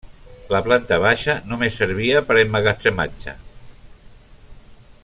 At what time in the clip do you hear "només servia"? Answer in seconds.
1.51-2.23